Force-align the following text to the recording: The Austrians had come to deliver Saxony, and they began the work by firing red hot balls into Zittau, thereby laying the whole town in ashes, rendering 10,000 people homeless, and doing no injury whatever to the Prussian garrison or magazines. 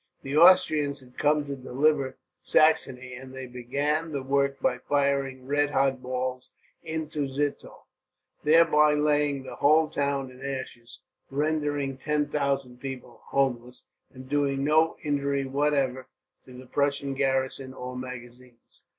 The 0.23 0.35
Austrians 0.35 1.01
had 1.01 1.15
come 1.15 1.45
to 1.45 1.55
deliver 1.55 2.17
Saxony, 2.41 3.13
and 3.13 3.35
they 3.35 3.45
began 3.45 4.13
the 4.13 4.23
work 4.23 4.59
by 4.59 4.79
firing 4.79 5.45
red 5.45 5.69
hot 5.69 6.01
balls 6.01 6.49
into 6.81 7.27
Zittau, 7.27 7.83
thereby 8.43 8.95
laying 8.95 9.43
the 9.43 9.57
whole 9.57 9.87
town 9.91 10.31
in 10.31 10.43
ashes, 10.43 11.01
rendering 11.29 11.97
10,000 11.97 12.79
people 12.79 13.21
homeless, 13.25 13.83
and 14.11 14.27
doing 14.27 14.63
no 14.63 14.97
injury 15.03 15.45
whatever 15.45 16.07
to 16.45 16.53
the 16.53 16.65
Prussian 16.65 17.13
garrison 17.13 17.71
or 17.71 17.95
magazines. 17.95 18.85